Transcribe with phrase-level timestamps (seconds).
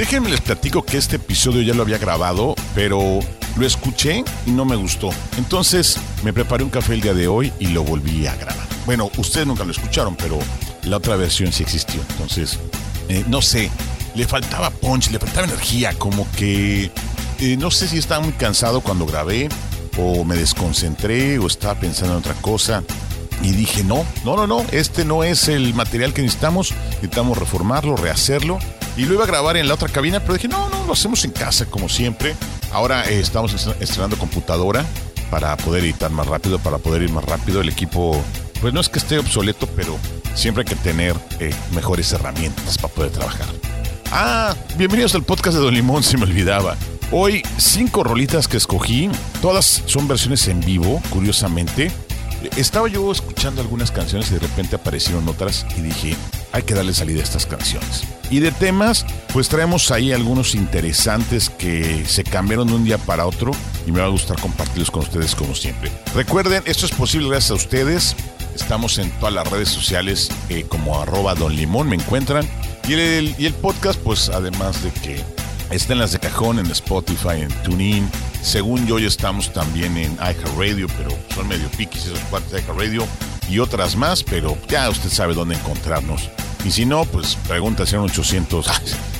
[0.00, 3.20] Déjenme les platico que este episodio ya lo había grabado, pero
[3.56, 5.10] lo escuché y no me gustó.
[5.36, 8.66] Entonces me preparé un café el día de hoy y lo volví a grabar.
[8.86, 10.38] Bueno, ustedes nunca lo escucharon, pero
[10.84, 12.00] la otra versión sí existió.
[12.12, 12.58] Entonces,
[13.10, 13.70] eh, no sé,
[14.14, 16.90] le faltaba punch, le faltaba energía, como que
[17.38, 19.50] eh, no sé si estaba muy cansado cuando grabé
[19.98, 22.82] o me desconcentré o estaba pensando en otra cosa.
[23.42, 27.96] Y dije, no, no, no, no, este no es el material que necesitamos, necesitamos reformarlo,
[27.96, 28.60] rehacerlo.
[28.96, 31.24] Y lo iba a grabar en la otra cabina, pero dije, no, no, lo hacemos
[31.24, 32.34] en casa como siempre.
[32.72, 34.84] Ahora eh, estamos estrenando computadora
[35.30, 37.60] para poder editar más rápido, para poder ir más rápido.
[37.60, 38.22] El equipo,
[38.60, 39.96] pues no es que esté obsoleto, pero
[40.34, 43.46] siempre hay que tener eh, mejores herramientas para poder trabajar.
[44.12, 46.76] Ah, bienvenidos al podcast de Don Limón, se me olvidaba.
[47.12, 49.08] Hoy cinco rolitas que escogí,
[49.40, 51.90] todas son versiones en vivo, curiosamente.
[52.56, 56.16] Estaba yo escuchando algunas canciones y de repente aparecieron otras y dije,
[56.52, 58.04] hay que darle salida a estas canciones.
[58.30, 63.26] Y de temas, pues traemos ahí algunos interesantes que se cambiaron de un día para
[63.26, 63.50] otro
[63.86, 65.90] y me va a gustar compartirlos con ustedes como siempre.
[66.14, 68.16] Recuerden, esto es posible gracias a ustedes.
[68.54, 72.48] Estamos en todas las redes sociales eh, como arroba don limón, me encuentran.
[72.88, 75.24] Y el, y el podcast, pues además de que
[75.70, 78.08] está en las de cajón, en Spotify, en TuneIn.
[78.42, 83.06] Según yo, ya estamos también en iHeartRadio, pero son medio piquis esos cuatro de iHeartRadio
[83.48, 86.30] y otras más, pero ya usted sabe dónde encontrarnos.
[86.64, 88.66] Y si no, pues pregunta 0800.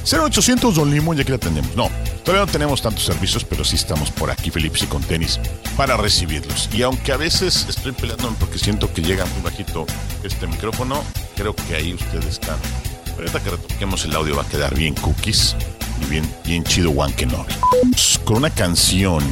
[0.04, 1.74] 0800 Don Limón, ya que la tenemos.
[1.76, 1.90] No,
[2.24, 5.40] todavía no tenemos tantos servicios, pero sí estamos por aquí, Felipe y con tenis,
[5.76, 6.68] para recibirlos.
[6.72, 9.86] Y aunque a veces estoy peleando porque siento que llega muy bajito
[10.22, 11.02] este micrófono,
[11.36, 12.58] creo que ahí ustedes están.
[13.04, 15.56] Pero ahorita que retoquemos el audio va a quedar bien cookies
[16.02, 17.54] y bien, bien chido One Kenobi.
[18.24, 19.22] Con una canción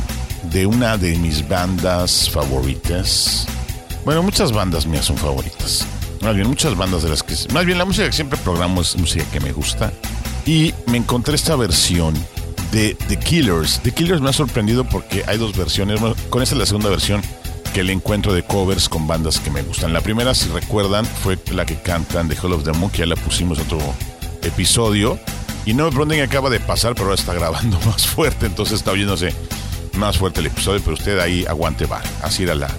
[0.44, 3.46] de una de mis bandas favoritas.
[4.04, 5.86] Bueno, muchas bandas mías son favoritas.
[6.22, 7.34] Más bien, muchas bandas de las que...
[7.52, 9.92] Más bien, la música que siempre programo es música que me gusta.
[10.46, 12.14] Y me encontré esta versión
[12.72, 13.80] de The Killers.
[13.82, 16.00] The Killers me ha sorprendido porque hay dos versiones.
[16.30, 17.22] Con esta es la segunda versión
[17.72, 19.92] que le encuentro de covers con bandas que me gustan.
[19.92, 23.06] La primera, si recuerdan, fue la que cantan The Hall of the Moon, que ya
[23.06, 23.78] la pusimos en otro
[24.42, 25.18] episodio.
[25.66, 28.78] Y no me pregunten que acaba de pasar, pero ahora está grabando más fuerte, entonces
[28.78, 29.34] está oyéndose
[29.94, 32.00] más fuerte el episodio, pero usted ahí aguante va.
[32.22, 32.74] Así era la.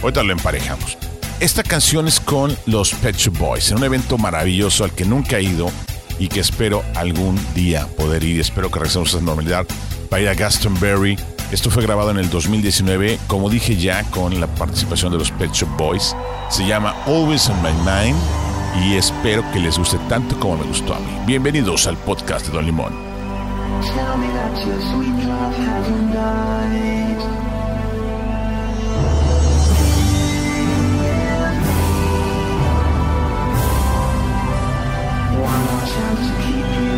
[0.00, 0.96] Ahorita lo emparejamos.
[1.42, 5.38] Esta canción es con los Pet Shop Boys, en un evento maravilloso al que nunca
[5.38, 5.72] he ido
[6.20, 8.40] y que espero algún día poder ir.
[8.40, 9.66] Espero que regresemos a la normalidad
[10.08, 11.18] para ir a Glastonbury.
[11.50, 15.50] Esto fue grabado en el 2019, como dije ya, con la participación de los Pet
[15.50, 16.14] Shop Boys.
[16.48, 18.16] Se llama Always on My Mind
[18.84, 21.10] y espero que les guste tanto como me gustó a mí.
[21.26, 22.92] Bienvenidos al podcast de Don Limón.
[35.86, 36.91] trying to keep you.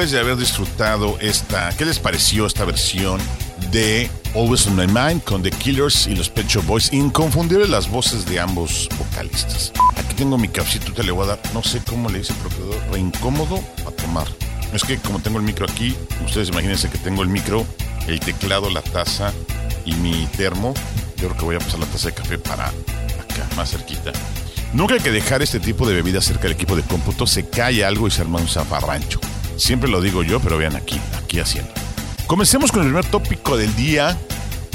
[0.00, 3.20] Después de haber disfrutado esta, ¿qué les pareció esta versión
[3.70, 6.90] de Always on My Mind con The Killers y los Pet Shop Boys?
[6.90, 9.74] Inconfundibles las voces de ambos vocalistas.
[9.96, 12.56] Aquí tengo mi cafecito, te le voy a dar, no sé cómo le dice, pero
[12.56, 14.26] quedó re incómodo a tomar.
[14.72, 15.94] Es que como tengo el micro aquí,
[16.24, 17.66] ustedes imagínense que tengo el micro,
[18.08, 19.34] el teclado, la taza
[19.84, 20.72] y mi termo.
[21.18, 24.12] Yo creo que voy a pasar la taza de café para acá, más cerquita.
[24.72, 27.84] Nunca hay que dejar este tipo de bebidas cerca del equipo de cómputo, se cae
[27.84, 29.20] algo y se arma un zafarrancho.
[29.60, 31.70] Siempre lo digo yo, pero vean aquí, aquí haciendo.
[32.26, 34.16] Comencemos con el primer tópico del día,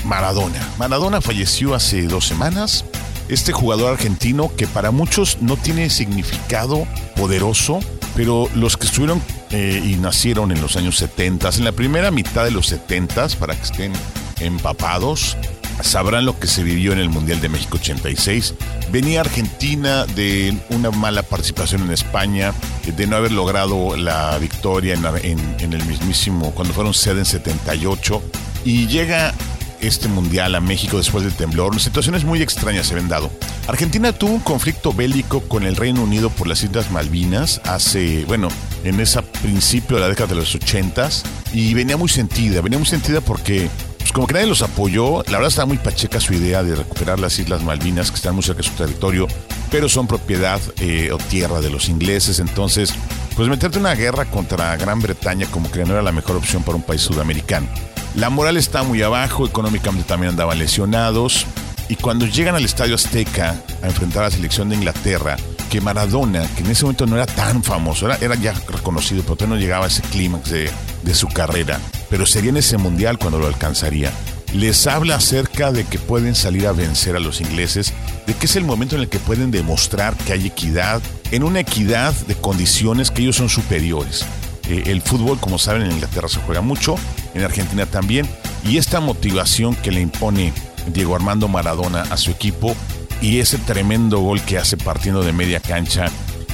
[0.04, 0.60] Maradona.
[0.78, 2.86] Maradona falleció hace dos semanas.
[3.28, 6.86] Este jugador argentino que para muchos no tiene significado
[7.16, 7.80] poderoso,
[8.16, 12.44] pero los que estuvieron eh, y nacieron en los años 70, en la primera mitad
[12.44, 13.92] de los 70, para que estén
[14.40, 15.36] empapados,
[15.82, 18.54] sabrán lo que se vivió en el Mundial de México 86.
[18.92, 22.54] Venía Argentina de una mala participación en España,
[22.86, 28.22] de no haber logrado la victoria en, el mismísimo, cuando fueron sede en 78,
[28.64, 29.34] y llega
[29.82, 31.80] este mundial a México después del temblor.
[31.80, 33.30] Situaciones muy extrañas se habían dado.
[33.68, 38.48] Argentina tuvo un conflicto bélico con el Reino Unido por las Islas Malvinas hace, bueno,
[38.84, 41.10] en ese principio de la década de los 80
[41.54, 43.70] y venía muy sentida, venía muy sentida porque
[44.16, 47.38] como que nadie los apoyó, la verdad estaba muy pacheca su idea de recuperar las
[47.38, 49.28] Islas Malvinas, que están muy cerca de su territorio,
[49.70, 52.94] pero son propiedad eh, o tierra de los ingleses, entonces,
[53.36, 56.64] pues meterte en una guerra contra Gran Bretaña como que no era la mejor opción
[56.64, 57.68] para un país sudamericano.
[58.16, 61.46] La moral está muy abajo, económicamente también andaban lesionados,
[61.90, 65.36] y cuando llegan al Estadio Azteca a enfrentar a la selección de Inglaterra,
[65.70, 69.36] que Maradona, que en ese momento no era tan famoso, era, era ya reconocido, pero
[69.36, 70.72] todavía no llegaba a ese clímax de,
[71.04, 74.12] de su carrera, pero sería en ese mundial cuando lo alcanzaría.
[74.54, 77.94] Les habla acerca de que pueden salir a vencer a los ingleses,
[78.26, 81.60] de que es el momento en el que pueden demostrar que hay equidad, en una
[81.60, 84.26] equidad de condiciones que ellos son superiores.
[84.70, 86.96] Eh, el fútbol, como saben, en Inglaterra se juega mucho,
[87.34, 88.28] en Argentina también,
[88.64, 90.54] y esta motivación que le impone
[90.88, 92.76] Diego Armando Maradona a su equipo
[93.22, 96.06] y ese tremendo gol que hace partiendo de media cancha,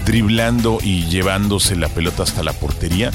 [0.05, 3.11] driblando y llevándose la pelota hasta la portería,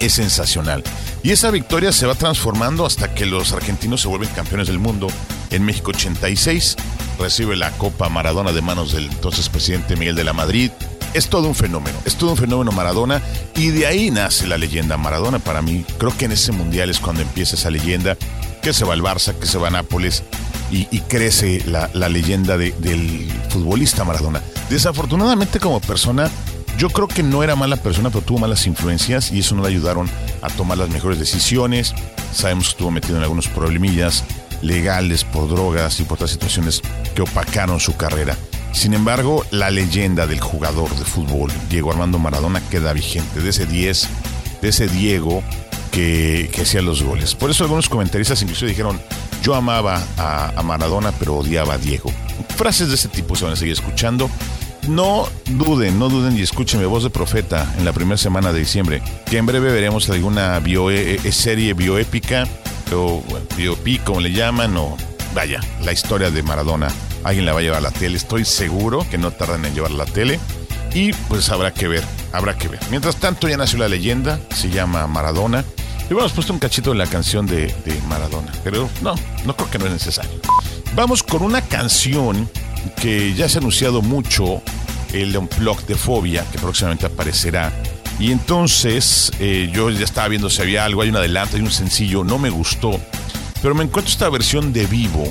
[0.00, 0.82] es sensacional.
[1.26, 5.08] Y esa victoria se va transformando hasta que los argentinos se vuelven campeones del mundo.
[5.50, 6.76] En México 86
[7.18, 10.70] recibe la Copa Maradona de manos del entonces presidente Miguel de la Madrid.
[11.14, 13.20] Es todo un fenómeno, es todo un fenómeno Maradona
[13.56, 15.84] y de ahí nace la leyenda Maradona para mí.
[15.98, 18.16] Creo que en ese mundial es cuando empieza esa leyenda,
[18.62, 20.22] que se va al Barça, que se va a Nápoles
[20.70, 24.42] y, crece la, leyenda de- del futbolista Maradona.
[24.70, 26.30] Desafortunadamente como persona,
[26.78, 29.68] yo creo que no era mala persona, pero tuvo malas influencias y eso no le
[29.68, 30.10] ayudaron
[30.42, 31.94] a tomar las mejores decisiones.
[32.32, 34.24] Sabemos que estuvo metido en algunos problemillas
[34.62, 36.82] legales por drogas y por otras situaciones
[37.14, 38.36] que opacaron su carrera.
[38.72, 43.64] Sin embargo, la leyenda del jugador de fútbol, Diego Armando Maradona, queda vigente, de ese
[43.64, 44.08] 10,
[44.60, 45.42] de ese Diego
[45.92, 47.34] que, hacía los goles.
[47.34, 49.00] Por eso algunos comentaristas incluso dijeron,
[49.42, 52.12] yo amaba a, a Maradona, pero odiaba a Diego.
[52.56, 54.28] Frases de ese tipo se van a seguir escuchando.
[54.88, 59.02] No duden, no duden y escúchenme voz de profeta en la primera semana de diciembre,
[59.28, 62.46] que en breve veremos alguna eh, eh, serie bioépica
[62.94, 64.96] o bueno, biopic, como le llaman, o
[65.34, 66.88] vaya, la historia de Maradona.
[67.24, 70.04] Alguien la va a llevar a la tele, estoy seguro que no tardan en llevarla
[70.04, 70.38] a la tele.
[70.94, 72.80] Y pues habrá que ver, habrá que ver.
[72.90, 75.64] Mientras tanto ya nació la leyenda, se llama Maradona.
[76.08, 79.70] Y hemos puesto un cachito de la canción de, de Maradona, pero no, no creo
[79.70, 80.30] que no es necesario.
[80.94, 82.48] Vamos con una canción
[82.90, 84.62] que ya se ha anunciado mucho,
[85.12, 87.72] el Unplugged de Fobia, que próximamente aparecerá.
[88.18, 91.70] Y entonces eh, yo ya estaba viendo si había algo, hay un adelanto, hay un
[91.70, 92.98] sencillo, no me gustó,
[93.62, 95.30] pero me encuentro esta versión de vivo,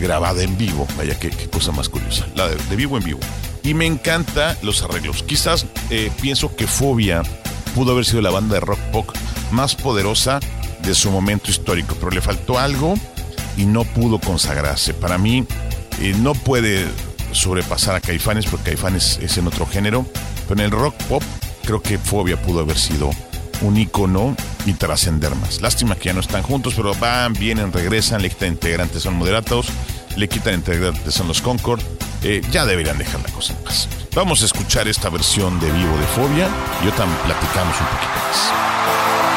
[0.00, 3.20] grabada en vivo, vaya qué, cosa más curiosa, la de, de vivo en vivo.
[3.62, 5.22] Y me encanta los arreglos.
[5.22, 7.22] Quizás eh, pienso que Fobia
[7.74, 9.08] pudo haber sido la banda de rock pop
[9.50, 10.40] más poderosa
[10.82, 12.94] de su momento histórico, pero le faltó algo
[13.56, 14.94] y no pudo consagrarse.
[14.94, 15.46] Para mí,
[16.02, 16.86] eh, no puede
[17.32, 20.04] sobrepasar a Caifanes, porque Caifanes es en otro género,
[20.48, 21.22] pero en el rock pop
[21.64, 23.10] creo que Fobia pudo haber sido
[23.62, 25.60] un icono y trascender más.
[25.60, 29.68] Lástima que ya no están juntos, pero van, vienen, regresan, le quitan integrantes, son moderatos,
[30.16, 31.80] le quitan integrantes, son los Concord.
[32.24, 33.88] Eh, ya deberían dejar la cosa en paz.
[34.14, 36.48] Vamos a escuchar esta versión de vivo de Fobia
[36.80, 39.31] y ahorita platicamos un poquito más.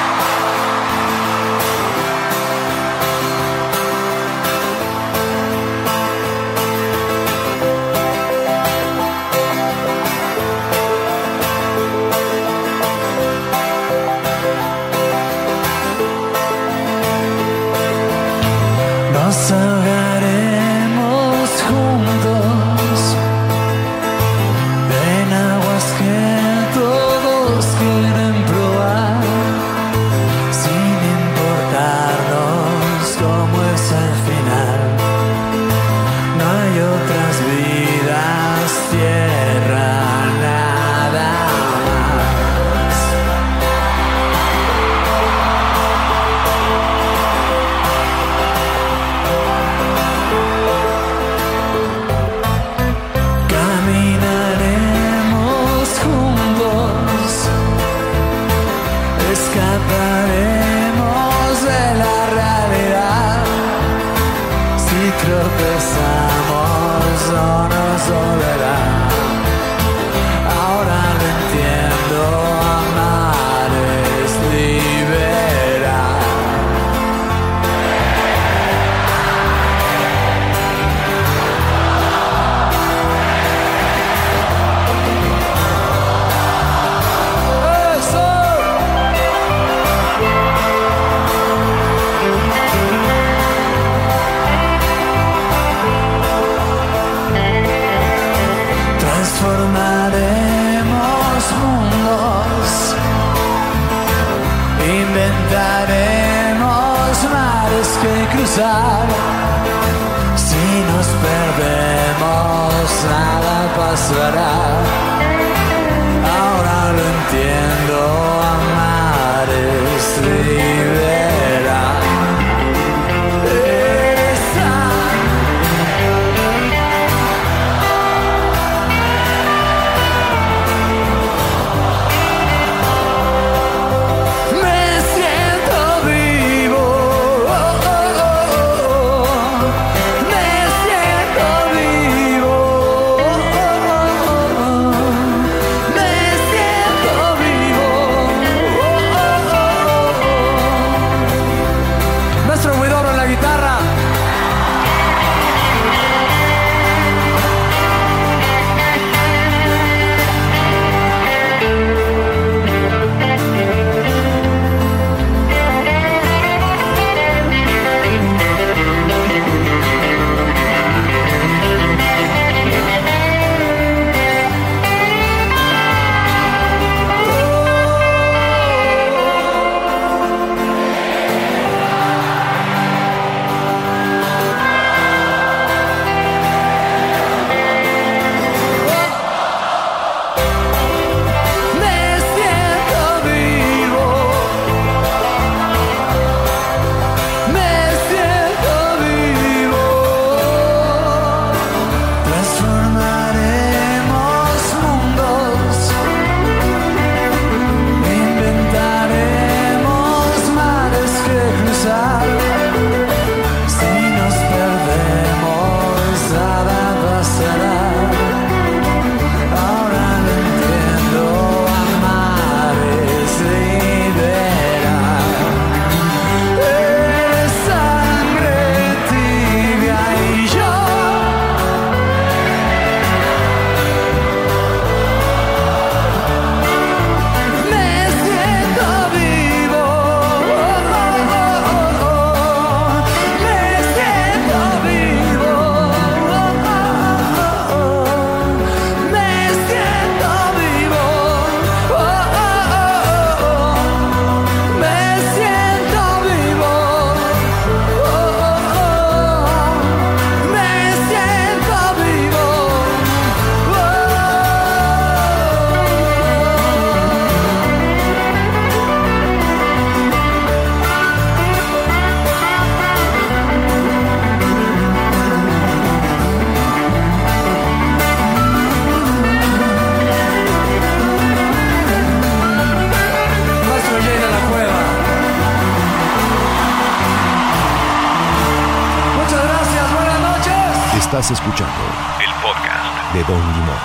[291.16, 291.74] Estás escuchando
[292.20, 293.14] El podcast.
[293.14, 293.78] de Don Limón.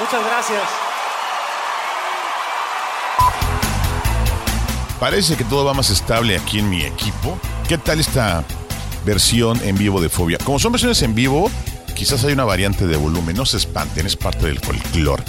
[0.00, 0.62] Muchas gracias.
[4.98, 7.38] Parece que todo va más estable aquí en mi equipo.
[7.68, 8.44] ¿Qué tal esta
[9.04, 10.38] versión en vivo de Fobia?
[10.42, 11.50] Como son versiones en vivo,
[11.94, 13.36] quizás hay una variante de volumen.
[13.36, 15.22] No se espanten, es parte del folclore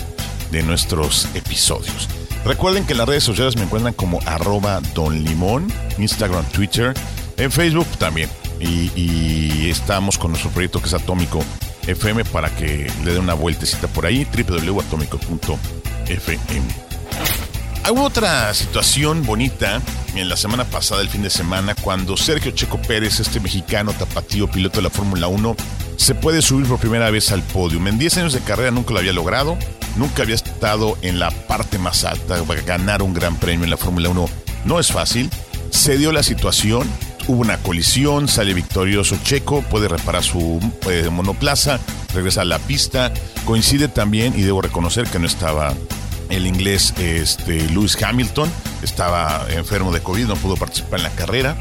[0.51, 2.08] de nuestros episodios.
[2.45, 6.93] Recuerden que en las redes sociales me encuentran como arroba Don Limón, Instagram, Twitter,
[7.38, 8.29] en Facebook también.
[8.60, 11.43] Y, estamos con nuestro proyecto que es Atómico
[11.88, 16.63] FM para que le den una vueltecita por ahí, www.atomico.fm.
[17.91, 19.81] Hubo otra situación bonita
[20.15, 24.49] en la semana pasada, el fin de semana, cuando Sergio Checo Pérez, este mexicano tapatío
[24.49, 25.55] piloto de la Fórmula 1,
[25.97, 27.86] se puede subir por primera vez al podio.
[27.86, 29.58] En 10 años de carrera nunca lo había logrado,
[29.95, 34.10] nunca había estado en la parte más alta, ganar un gran premio en la Fórmula
[34.10, 34.29] 1
[34.65, 35.29] no es fácil.
[35.69, 36.89] Se dio la situación,
[37.27, 41.79] hubo una colisión, sale victorioso Checo, puede reparar su eh, monoplaza,
[42.13, 43.13] regresa a la pista,
[43.45, 45.73] coincide también, y debo reconocer que no estaba
[46.29, 48.49] el inglés este, Lewis Hamilton.
[48.81, 51.58] Estaba enfermo de COVID, no pudo participar en la carrera.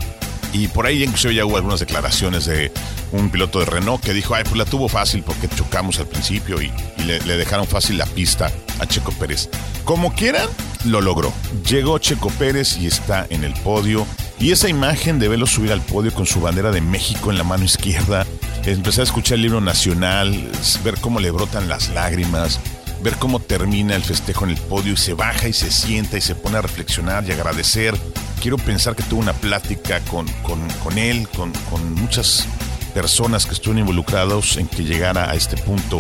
[0.52, 2.70] Y por ahí inclusive ya hubo algunas declaraciones de
[3.14, 6.60] un piloto de Renault que dijo, ay, pues la tuvo fácil porque chocamos al principio
[6.60, 6.72] y,
[7.04, 9.50] le dejaron fácil la pista a Checo Pérez.
[9.84, 10.48] Como quieran,
[10.84, 11.32] lo logró.
[11.68, 14.06] Llegó Checo Pérez y está en el podio.
[14.38, 17.44] Y esa imagen de verlo subir al podio con su bandera de México en la
[17.44, 18.26] mano izquierda,
[18.64, 20.50] empezar a escuchar el libro nacional,
[20.82, 22.58] ver cómo le brotan las lágrimas,
[23.02, 26.22] ver cómo termina el festejo en el podio y se baja y se sienta y
[26.22, 27.94] se pone a reflexionar y agradecer.
[28.40, 32.46] Quiero pensar que tuvo una plática con, con, con él, con, con muchas
[32.94, 35.98] personas que estuvieron involucrados en que llegara a este punto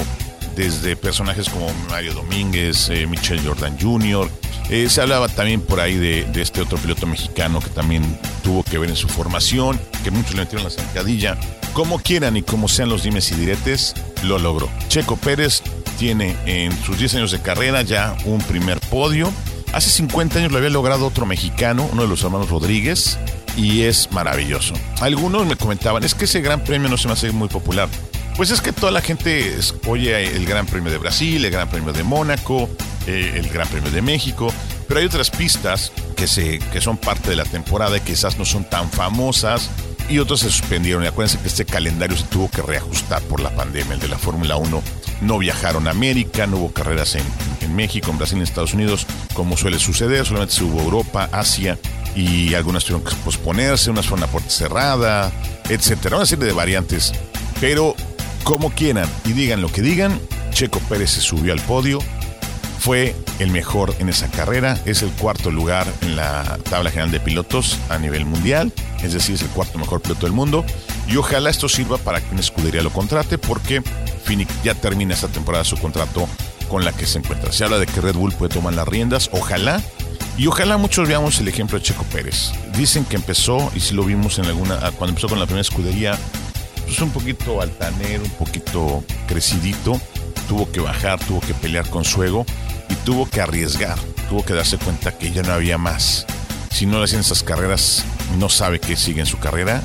[0.56, 4.30] desde personajes como Mario Domínguez, eh, Michelle Jordan Jr.
[4.70, 8.62] Eh, se hablaba también por ahí de, de, este otro piloto mexicano que también tuvo
[8.62, 11.38] que ver en su formación, que muchos le metieron la zancadilla.
[11.72, 14.70] Como quieran y como sean los dimes y diretes, lo logró.
[14.88, 15.62] Checo Pérez
[15.98, 19.30] tiene en sus 10 años de carrera ya un primer podio.
[19.72, 23.18] Hace 50 años lo había logrado otro mexicano, uno de los hermanos Rodríguez,
[23.56, 24.74] y es maravilloso.
[25.00, 27.88] Algunos me comentaban, es que ese gran premio no se me hace muy popular.
[28.36, 31.92] Pues es que toda la gente oye el Gran Premio de Brasil, el Gran Premio
[31.92, 32.68] de Mónaco,
[33.06, 34.52] eh, el Gran Premio de México,
[34.88, 38.44] pero hay otras pistas que, se, que son parte de la temporada y quizás no
[38.44, 39.70] son tan famosas
[40.08, 41.04] y otros se suspendieron.
[41.04, 44.18] Y acuérdense que este calendario se tuvo que reajustar por la pandemia, el de la
[44.18, 44.82] Fórmula 1.
[45.20, 47.24] No viajaron a América, no hubo carreras en,
[47.60, 51.78] en México, en Brasil, en Estados Unidos, como suele suceder, solamente se hubo Europa, Asia
[52.14, 55.32] y algunas tuvieron que posponerse, unas fueron a puerta cerrada,
[55.68, 56.16] etcétera.
[56.16, 57.12] Una serie de variantes,
[57.60, 57.94] pero
[58.44, 60.20] como quieran y digan lo que digan,
[60.52, 61.98] Checo Pérez se subió al podio,
[62.78, 67.20] fue el mejor en esa carrera, es el cuarto lugar en la tabla general de
[67.20, 68.72] pilotos a nivel mundial,
[69.02, 70.64] es decir, es el cuarto mejor piloto del mundo,
[71.08, 73.82] y ojalá esto sirva para que una escudería lo contrate, porque
[74.24, 76.28] Phoenix ya termina esta temporada su contrato
[76.68, 77.52] con la que se encuentra.
[77.52, 79.82] Se habla de que Red Bull puede tomar las riendas, ojalá,
[80.36, 82.52] y ojalá muchos veamos el ejemplo de Checo Pérez.
[82.76, 86.18] Dicen que empezó, y si lo vimos en alguna, cuando empezó con la primera escudería,
[86.84, 90.00] pues un poquito altanero, un poquito crecidito,
[90.48, 92.44] tuvo que bajar, tuvo que pelear con su ego
[92.88, 96.26] y tuvo que arriesgar, tuvo que darse cuenta que ya no había más.
[96.70, 98.04] Si no le hacían esas carreras,
[98.38, 99.82] no sabe que sigue en su carrera.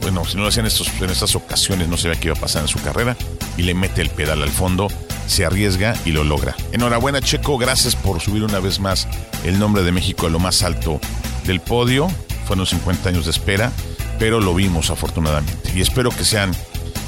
[0.00, 2.62] Bueno, si no lo hacían estos, en estas ocasiones, no sabía qué iba a pasar
[2.62, 3.16] en su carrera
[3.56, 4.88] y le mete el pedal al fondo,
[5.26, 6.54] se arriesga y lo logra.
[6.72, 9.08] Enhorabuena, Checo, gracias por subir una vez más
[9.44, 11.00] el nombre de México a lo más alto
[11.44, 12.08] del podio.
[12.46, 13.72] Fueron 50 años de espera
[14.18, 15.72] pero lo vimos afortunadamente.
[15.74, 16.52] Y espero que sean,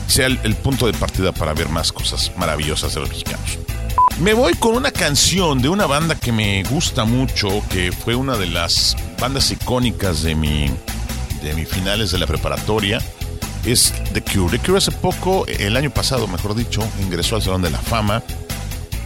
[0.07, 3.59] sea el, punto de partida para ver más cosas maravillosas de los mexicanos.
[4.21, 8.37] Me voy con una canción de una banda que me gusta mucho, que fue una
[8.37, 10.71] de las bandas icónicas de mi,
[11.43, 12.99] de mis finales de la preparatoria.
[13.65, 13.93] Es
[14.37, 14.59] Cure.
[14.59, 18.23] The Cure hace poco, el año pasado, mejor dicho, ingresó al Salón de la Fama.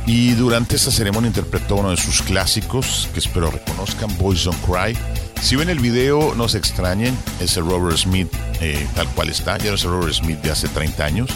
[0.07, 4.97] Y durante esta ceremonia interpretó uno de sus clásicos, que espero reconozcan, Boys Don't Cry.
[5.41, 8.29] Si ven el video, no se extrañen, es el Robert Smith
[8.61, 11.31] eh, tal cual está, ya no es el Robert Smith de hace 30 años,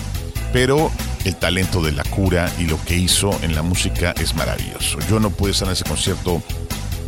[0.53, 0.91] pero
[1.25, 4.99] el talento de la cura y lo que hizo en la música es maravilloso.
[5.09, 6.43] Yo no pude estar en ese concierto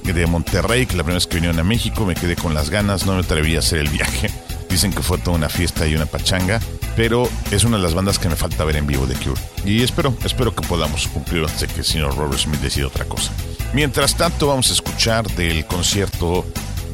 [0.05, 3.07] de Monterrey, que la primera vez que vinieron a México me quedé con las ganas,
[3.07, 4.31] no me atreví a hacer el viaje.
[4.69, 6.61] Dicen que fue toda una fiesta y una pachanga,
[6.97, 9.41] pero es una de las bandas que me falta ver en vivo de Cure.
[9.65, 13.05] Y espero, espero que podamos cumplir antes de que el señor Robert Smith decida otra
[13.05, 13.33] cosa.
[13.73, 16.45] Mientras tanto, vamos a escuchar del concierto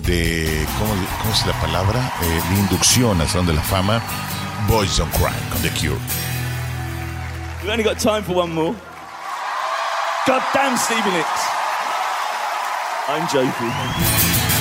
[0.04, 2.12] de, ¿cómo, cómo es la palabra?
[2.22, 4.02] Eh, de inducción al Salón de la Fama,
[4.68, 6.00] Boys Don't Cry con The Cure.
[7.62, 8.74] We've only got time for one more.
[10.26, 11.62] God damn Stevie Nicks.
[13.08, 14.51] I'm joking.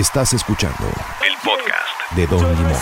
[0.00, 0.86] Estás escuchando
[1.26, 2.72] El podcast de Don Limón.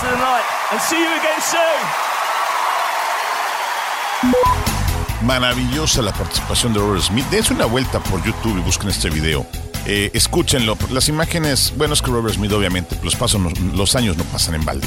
[5.25, 7.27] Maravillosa la participación de Robert Smith.
[7.31, 9.45] Dense una vuelta por YouTube y busquen este video.
[9.85, 10.79] Eh, escúchenlo.
[10.91, 14.55] Las imágenes, bueno, es que Robert Smith, obviamente, los, pasos, no- los años no pasan
[14.55, 14.87] en balde.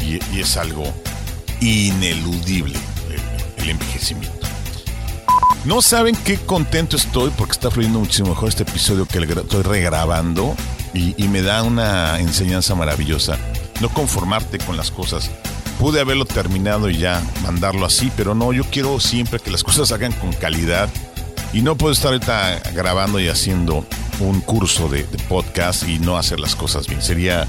[0.00, 0.84] Y, y es algo
[1.60, 2.78] ineludible
[3.56, 4.46] el, el envejecimiento.
[5.64, 9.62] No saben qué contento estoy porque está fluyendo muchísimo mejor este episodio que el estoy
[9.62, 10.54] regrabando
[10.94, 13.38] y, y me da una enseñanza maravillosa.
[13.80, 15.30] No conformarte con las cosas.
[15.78, 19.90] Pude haberlo terminado y ya mandarlo así, pero no, yo quiero siempre que las cosas
[19.92, 20.88] hagan con calidad
[21.52, 23.84] y no puedo estar ahorita grabando y haciendo
[24.20, 27.02] un curso de, de podcast y no hacer las cosas bien.
[27.02, 27.46] Sería,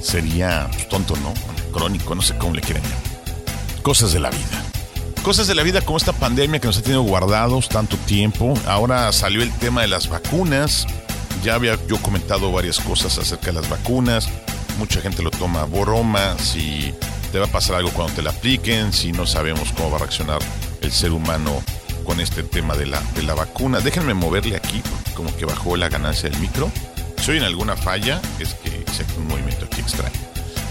[0.00, 1.32] sería pues, tonto, ¿no?
[1.72, 3.82] Crónico, no sé cómo le quieren llamar.
[3.82, 4.64] Cosas de la vida.
[5.22, 8.54] Cosas de la vida como esta pandemia que nos ha tenido guardados tanto tiempo.
[8.66, 10.86] Ahora salió el tema de las vacunas.
[11.42, 14.28] Ya había yo comentado varias cosas acerca de las vacunas.
[14.78, 16.36] Mucha gente lo toma a broma.
[16.38, 16.92] Si
[17.32, 18.92] te va a pasar algo cuando te la apliquen.
[18.92, 20.38] Si no sabemos cómo va a reaccionar
[20.80, 21.62] el ser humano
[22.04, 23.80] con este tema de la, de la vacuna.
[23.80, 24.82] Déjenme moverle aquí
[25.14, 26.70] como que bajó la ganancia del micro.
[27.20, 30.14] Si oyen alguna falla, es que hice un movimiento aquí extraño.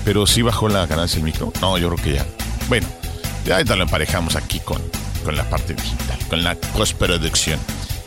[0.06, 1.51] Pero sí bajó la ganancia del micro.
[1.62, 2.25] No, yo creo que ya.
[2.69, 2.88] Bueno,
[3.45, 4.82] ya lo emparejamos aquí con,
[5.23, 7.60] con la parte digital, con la postproducción.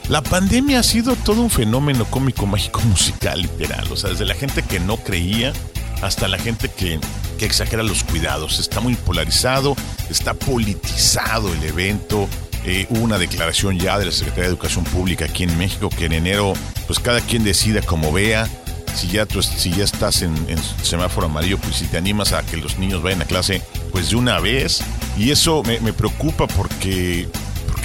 [0.08, 3.92] La pandemia ha sido todo un fenómeno cómico, mágico, musical, literal.
[3.92, 5.52] O sea, desde la gente que no creía
[6.00, 6.98] hasta la gente que,
[7.38, 8.58] que exagera los cuidados.
[8.58, 9.76] Está muy polarizado,
[10.08, 12.28] está politizado el evento.
[12.64, 16.06] Eh, hubo una declaración ya de la Secretaría de Educación Pública aquí en México que
[16.06, 16.54] en enero,
[16.86, 18.48] pues cada quien decida como vea.
[18.94, 22.56] Si ya, si ya estás en, en semáforo amarillo, pues si te animas a que
[22.56, 24.80] los niños vayan a clase, pues de una vez.
[25.16, 27.28] Y eso me, me preocupa porque,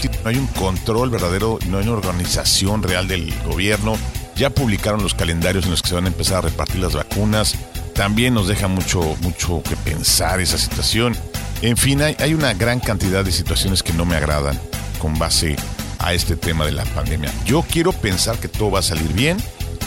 [0.09, 3.95] no hay un control verdadero, no hay una organización real del gobierno.
[4.35, 7.55] Ya publicaron los calendarios en los que se van a empezar a repartir las vacunas.
[7.93, 11.15] También nos deja mucho, mucho que pensar esa situación.
[11.61, 14.59] En fin, hay, hay una gran cantidad de situaciones que no me agradan
[14.99, 15.55] con base
[15.99, 17.31] a este tema de la pandemia.
[17.45, 19.37] Yo quiero pensar que todo va a salir bien,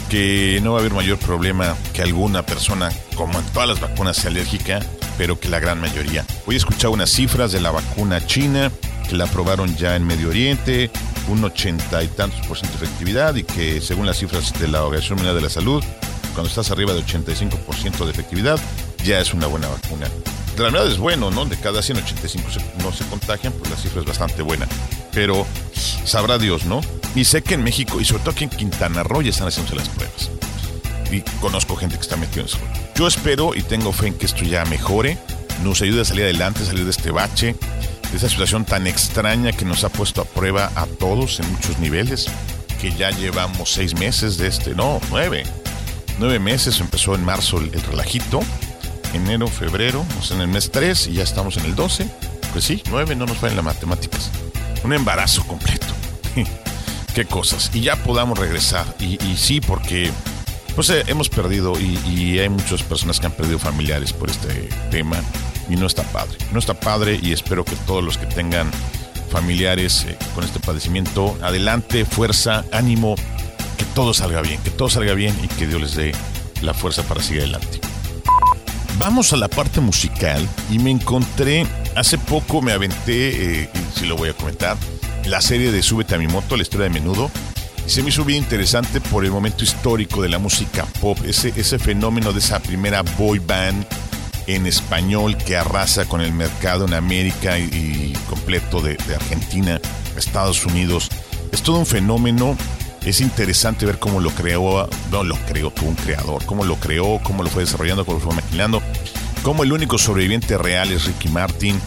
[0.09, 4.17] que no va a haber mayor problema que alguna persona, como en todas las vacunas,
[4.17, 4.81] sea alérgica,
[5.19, 6.25] pero que la gran mayoría.
[6.47, 8.71] Hoy he escuchado unas cifras de la vacuna china,
[9.09, 10.91] que la aprobaron ya en Medio Oriente,
[11.29, 14.83] un ochenta y tantos por ciento de efectividad y que según las cifras de la
[14.85, 15.83] Organización Mundial de la Salud,
[16.35, 18.59] cuando estás arriba de 85% de efectividad,
[19.05, 20.09] ya es una buena vacuna.
[20.57, 21.45] De la verdad es bueno, ¿no?
[21.45, 24.67] De cada 100, 85 se- no se contagian, pues la cifra es bastante buena.
[25.13, 25.47] Pero
[26.05, 26.81] sabrá Dios, ¿no?
[27.15, 29.77] Y sé que en México, y sobre todo aquí en Quintana Roo, ya están haciéndose
[29.77, 30.31] las pruebas.
[31.11, 32.59] Y conozco gente que está metida en eso.
[32.95, 35.19] Yo espero y tengo fe en que esto ya mejore,
[35.63, 37.55] nos ayude a salir adelante, salir de este bache,
[38.11, 41.79] de esa situación tan extraña que nos ha puesto a prueba a todos en muchos
[41.79, 42.27] niveles,
[42.81, 45.45] que ya llevamos seis meses de este, no, nueve.
[46.19, 48.41] Nueve meses, empezó en marzo el, el relajito,
[49.13, 52.09] enero, febrero, sea, en el mes 3 y ya estamos en el 12.
[52.53, 54.31] Pues sí, nueve, no nos fallan las matemáticas.
[54.83, 55.87] Un embarazo completo.
[57.15, 57.71] Qué cosas.
[57.75, 58.87] Y ya podamos regresar.
[58.99, 60.11] Y, y sí, porque
[60.75, 64.69] pues eh, hemos perdido y, y hay muchas personas que han perdido familiares por este
[64.91, 65.19] tema
[65.69, 66.37] y no está padre.
[66.53, 68.71] No está padre y espero que todos los que tengan
[69.31, 73.17] familiares eh, con este padecimiento, adelante, fuerza, ánimo,
[73.77, 76.13] que todo salga bien, que todo salga bien y que Dios les dé
[76.63, 77.81] la fuerza para seguir adelante.
[78.99, 84.17] Vamos a la parte musical y me encontré, hace poco me aventé, eh, si lo
[84.17, 84.77] voy a comentar,
[85.27, 87.31] la serie de Súbete a mi moto, la historia de menudo.
[87.85, 91.79] Se me hizo bien interesante por el momento histórico de la música pop, ese, ese
[91.79, 93.87] fenómeno de esa primera boy band
[94.47, 99.81] en español que arrasa con el mercado en América y, completo de, Argentina,
[100.17, 101.09] Estados Unidos.
[101.53, 102.57] Es todo un fenómeno.
[103.05, 107.21] Es interesante ver cómo lo creó, no lo creó, tuvo un creador, cómo lo creó,
[107.23, 108.83] cómo lo fue desarrollando, cómo lo fue maquinando,
[109.45, 111.81] cómo el único sobreviviente real es Ricky Martin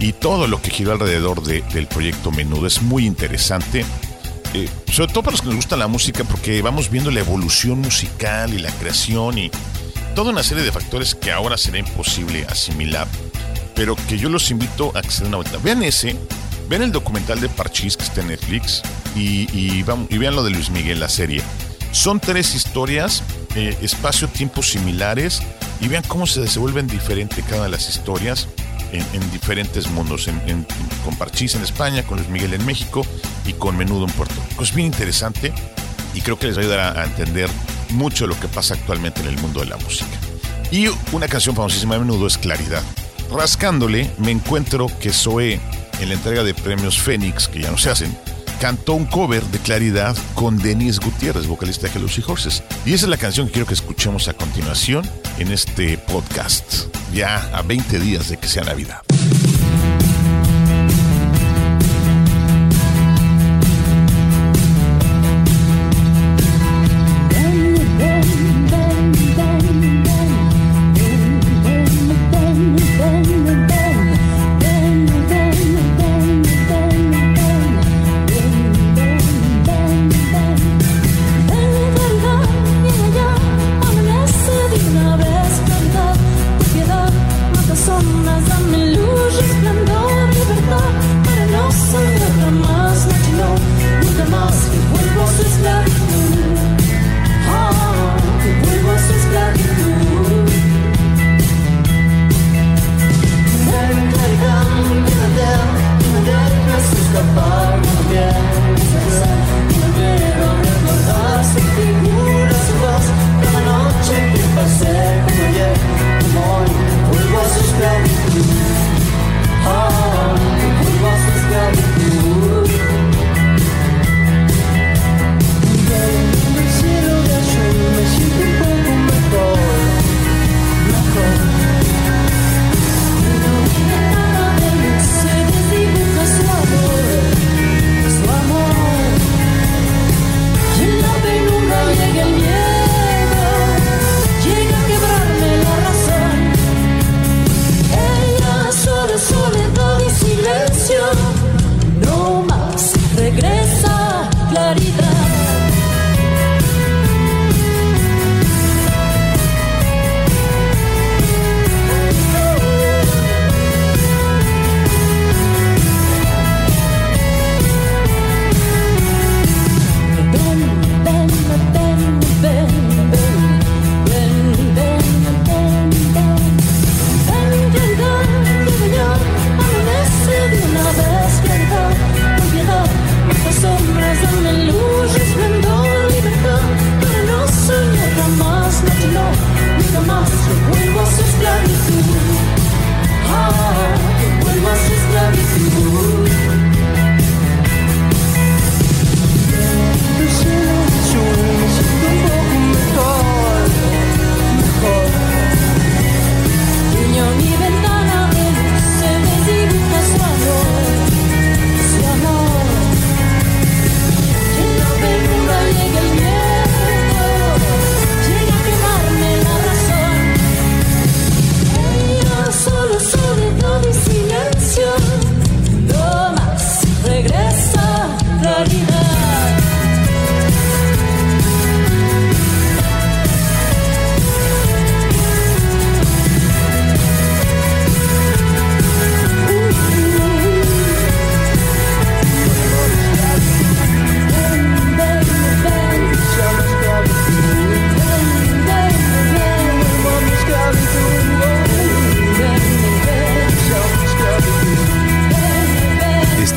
[0.00, 2.66] y todo lo que giró alrededor de- del proyecto Menudo.
[2.66, 3.84] Es muy interesante.
[4.52, 7.80] Eh, sobre todo para los que nos gusta la música, porque vamos viendo la evolución
[7.80, 9.50] musical y la creación y
[10.14, 13.08] toda una serie de factores que ahora será imposible asimilar,
[13.74, 15.58] pero que yo los invito a que se den una vuelta.
[15.62, 16.16] Vean ese,
[16.68, 18.82] vean el documental de Parchís que está en Netflix
[19.16, 21.42] y, vean lo de Luis Miguel, la serie.
[21.90, 23.22] Son tres historias,
[23.56, 25.42] eh, espacio-tiempo similares,
[25.80, 28.48] y vean cómo se desenvuelven diferente cada de las historias
[28.92, 30.28] en, en diferentes mundos,
[31.04, 33.04] con Parchís en España, con Luis Miguel en México
[33.46, 34.62] y con Menudo en Puerto Rico.
[34.62, 35.52] Es bien interesante
[36.14, 37.50] y creo que les va a ayudar a entender
[37.94, 40.10] mucho lo que pasa actualmente en el mundo de la música.
[40.70, 42.82] Y una canción famosísima de Menudo es Claridad.
[43.30, 45.60] Rascándole, me encuentro que Zoé,
[46.00, 48.16] en la entrega de premios Fénix, que ya no se hacen,
[48.60, 52.62] cantó un cover de Claridad con Denise Gutiérrez, vocalista de Hello Sea Horses.
[52.84, 57.38] Y esa es la canción que quiero que escuchemos a continuación en este podcast, ya
[57.56, 59.02] a 20 días de que sea Navidad.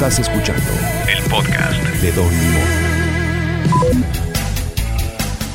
[0.07, 0.63] Estás escuchando
[1.09, 4.05] el podcast de Don Limón.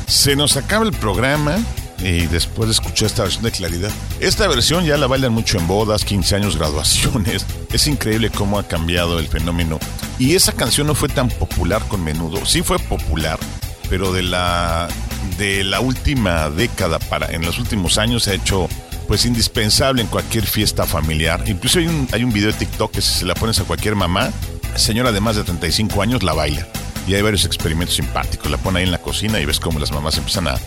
[0.05, 1.57] Se nos acaba el programa
[1.97, 3.89] y después de escuchar esta versión de Claridad.
[4.19, 7.47] Esta versión ya la bailan mucho en bodas, 15 años, graduaciones.
[7.73, 9.79] Es increíble cómo ha cambiado el fenómeno.
[10.19, 12.45] Y esa canción no fue tan popular con menudo.
[12.45, 13.39] Sí fue popular,
[13.89, 14.87] pero de la,
[15.39, 18.69] de la última década para en los últimos años se ha hecho
[19.13, 21.43] pues indispensable en cualquier fiesta familiar.
[21.45, 24.31] Incluso hay un, video de TikTok que si se la pones a cualquier mamá,
[24.75, 26.67] señora de más de 35 años la baila.
[27.07, 28.49] Y hay varios experimentos simpáticos.
[28.49, 30.57] La pone ahí en la cocina y ves cómo las mamás empiezan a,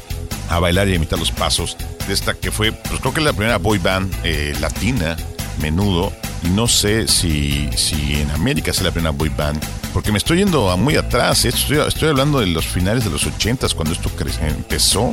[0.49, 3.27] a bailar y a imitar los pasos de esta que fue, pues creo que es
[3.27, 5.17] la primera boy band eh, latina,
[5.61, 6.13] menudo.
[6.45, 9.61] Y no sé si, si en América es la primera boy band,
[9.93, 11.45] porque me estoy yendo a muy atrás.
[11.45, 14.09] Estoy, estoy hablando de los finales de los 80 cuando esto
[14.41, 15.11] empezó.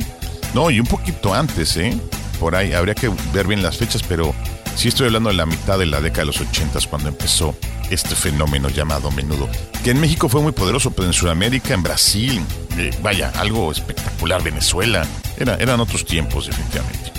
[0.54, 1.98] No, y un poquito antes, ¿eh?
[2.38, 4.34] Por ahí, habría que ver bien las fechas, pero
[4.76, 7.54] sí estoy hablando de la mitad de la década de los 80 cuando empezó
[7.90, 9.48] este fenómeno llamado menudo.
[9.82, 12.40] Que en México fue muy poderoso, pero en Sudamérica, en Brasil,
[12.78, 15.06] eh, vaya, algo espectacular, Venezuela.
[15.36, 17.12] Era, eran otros tiempos, definitivamente.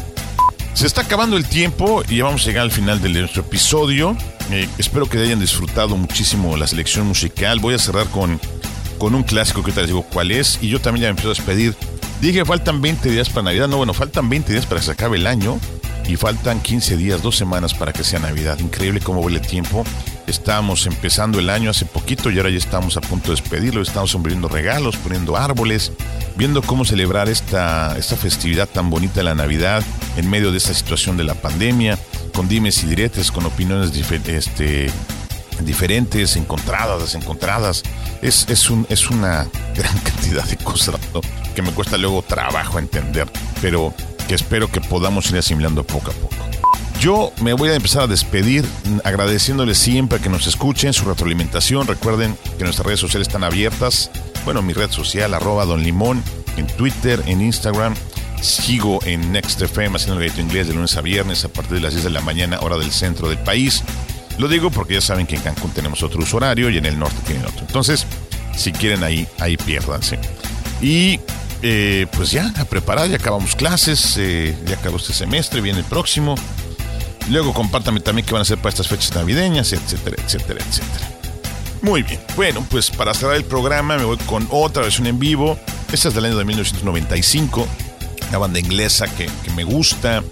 [0.74, 4.18] Se está acabando el tiempo y ya vamos a llegar al final de nuestro episodio.
[4.52, 7.60] Eh, espero que hayan disfrutado muchísimo la selección musical.
[7.60, 8.42] Voy a cerrar con,
[8.98, 10.60] con un clásico que ahorita les digo cuál es.
[10.62, 11.76] Y yo también ya me empiezo a despedir.
[12.22, 13.68] Dije faltan 20 días para Navidad.
[13.68, 15.60] No, bueno, faltan 20 días para que se acabe el año.
[16.08, 18.60] y faltan 15 días, dos semanas para que sea Navidad.
[18.60, 19.84] Increíble cómo vuela el tiempo.
[20.28, 23.82] Estábamos empezando el año hace poquito y ahora ya estamos a punto de despedirlo.
[23.82, 25.92] Estamos poniendo regalos, poniendo árboles,
[26.36, 29.84] viendo cómo celebrar esta, esta festividad tan bonita de la Navidad
[30.16, 31.98] en medio de esta situación de la pandemia,
[32.36, 33.92] con dimes y diretes, con opiniones
[34.28, 34.92] este,
[35.62, 37.82] diferentes, encontradas, desencontradas.
[38.22, 41.22] Es, es, un, es una gran cantidad de cosas ¿no?
[41.56, 43.28] Que me cuesta luego trabajo entender,
[43.62, 43.94] pero
[44.28, 46.36] que espero que podamos ir asimilando poco a poco.
[47.00, 48.66] Yo me voy a empezar a despedir
[49.04, 51.88] agradeciéndoles siempre que nos escuchen, su retroalimentación.
[51.88, 54.10] Recuerden que nuestras redes sociales están abiertas.
[54.44, 57.96] Bueno, mi red social, arroba Don en Twitter, en Instagram.
[58.42, 61.82] Sigo en Next FM haciendo el grito inglés de lunes a viernes a partir de
[61.82, 63.84] las 10 de la mañana, hora del centro del país.
[64.38, 66.98] Lo digo porque ya saben que en Cancún tenemos otro uso horario y en el
[67.00, 67.62] norte tienen otro.
[67.62, 68.06] Entonces,
[68.56, 70.20] si quieren ahí, ahí piérdanse.
[70.82, 71.20] Y
[71.62, 75.86] eh, pues ya, a preparar, ya acabamos clases, eh, ya acabó este semestre, viene el
[75.86, 76.36] próximo.
[77.30, 81.16] Luego compártame también qué van a hacer para estas fechas navideñas, etcétera, etcétera, etcétera.
[81.82, 85.60] Muy bien, bueno, pues para cerrar el programa me voy con otra versión en vivo.
[85.92, 87.68] Esta es del año de 1995,
[88.30, 90.24] una banda inglesa que, me gusta.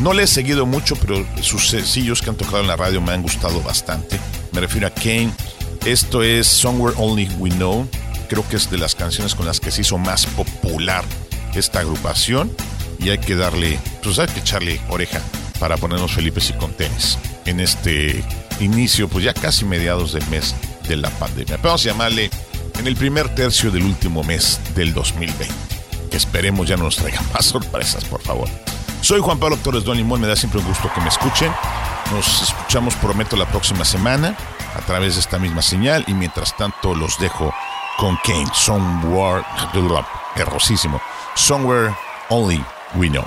[0.00, 3.12] No le he seguido mucho, pero sus sencillos que han tocado en la radio me
[3.12, 4.18] han gustado bastante.
[4.52, 5.32] Me refiero a Kane.
[5.84, 7.88] Esto es Somewhere Only We Know.
[8.28, 11.04] Creo que es de las canciones con las que se hizo más popular
[11.54, 12.50] esta agrupación.
[12.98, 15.20] Y hay que darle, pues hay que echarle oreja
[15.60, 18.24] para ponernos felices y con tenis en este
[18.60, 20.54] inicio, pues ya casi mediados del mes
[20.88, 21.56] de la pandemia.
[21.56, 22.30] Pero vamos a llamarle
[22.78, 25.48] en el primer tercio del último mes del 2020.
[26.10, 28.48] Que esperemos ya no nos traigan más sorpresas, por favor.
[29.00, 31.52] Soy Juan Pablo Torres Don Limón, me da siempre un gusto que me escuchen.
[32.12, 34.36] Nos escuchamos, prometo, la próxima semana
[34.74, 37.54] a través de esta misma señal y mientras tanto los dejo
[37.98, 39.44] con Kane, Somewhere,
[40.36, 41.00] errosísimo,
[41.34, 41.94] Somewhere
[42.30, 43.26] Only We Know.